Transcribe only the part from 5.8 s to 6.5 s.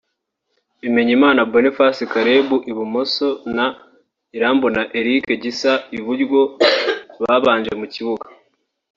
(Iburyo)